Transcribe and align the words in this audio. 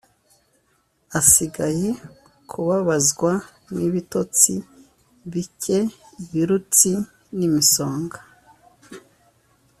asigaye 1.19 1.89
kubabazwa 2.49 3.31
n’ibitotsi 3.75 4.53
bike, 5.31 5.79
ibirutsi, 6.23 6.91
n’imisonga: 7.37 8.19